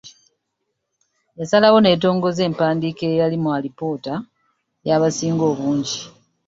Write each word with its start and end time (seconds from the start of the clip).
Yasalawo 1.39 1.77
n’etongoza 1.81 2.41
empandiika 2.49 3.03
eyali 3.11 3.37
mu 3.43 3.49
alipoota 3.57 4.13
y’abasinga 4.87 5.43
obungi. 5.51 5.99